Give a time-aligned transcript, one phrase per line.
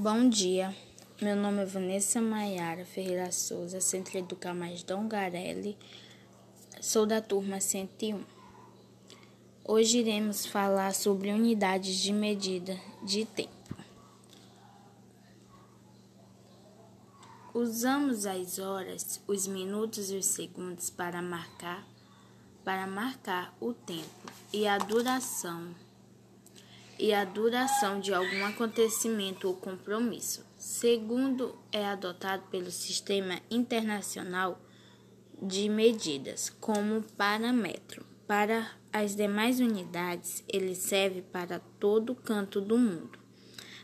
[0.00, 0.72] Bom dia,
[1.20, 5.76] meu nome é Vanessa Maiara Ferreira Souza, Centro Educar Mais Dom Garelli,
[6.80, 8.22] sou da turma 101.
[9.64, 13.74] Hoje iremos falar sobre unidades de medida de tempo.
[17.52, 21.84] Usamos as horas, os minutos e os segundos para marcar
[22.64, 25.74] para marcar o tempo e a duração
[26.98, 30.44] e a duração de algum acontecimento ou compromisso.
[30.56, 34.60] Segundo é adotado pelo Sistema Internacional
[35.40, 38.04] de Medidas como parâmetro.
[38.26, 43.18] Para as demais unidades, ele serve para todo canto do mundo,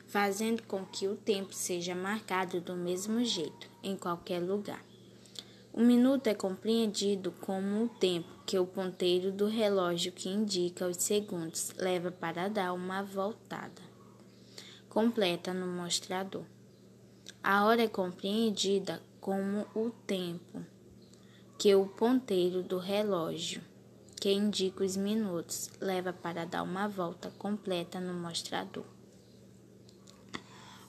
[0.06, 4.84] fazendo com que o tempo seja marcado do mesmo jeito em qualquer lugar.
[5.76, 10.98] O minuto é compreendido como o tempo que o ponteiro do relógio que indica os
[10.98, 13.82] segundos leva para dar uma voltada
[14.88, 16.44] completa no mostrador.
[17.42, 20.64] A hora é compreendida como o tempo
[21.58, 23.60] que o ponteiro do relógio
[24.20, 28.84] que indica os minutos leva para dar uma volta completa no mostrador.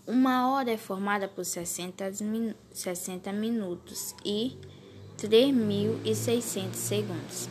[0.06, 4.56] Uma hora é formada por 60, min 60 minutos e
[5.18, 7.50] 3.600 segundos.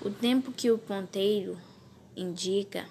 [0.00, 1.58] O tempo que o ponteiro
[2.16, 2.86] indica